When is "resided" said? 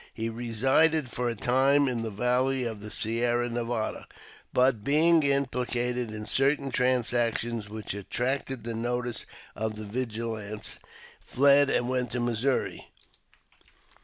0.29-1.09